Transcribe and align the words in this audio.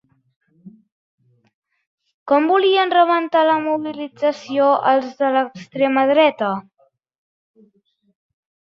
Com 2.31 2.47
volien 2.53 2.95
rebentar 2.95 3.45
la 3.51 3.59
mobilització 3.67 4.73
els 4.95 5.15
de 5.23 5.33
l'extrema 5.39 6.09
dreta? 6.17 6.53